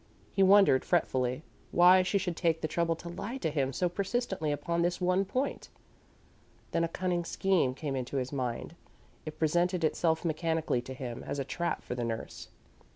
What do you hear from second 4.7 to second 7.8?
this one point. Then a cunning scheme